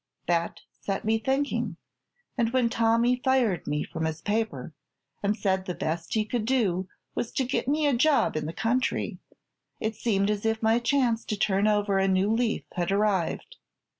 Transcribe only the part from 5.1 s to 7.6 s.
and said the best he could do was to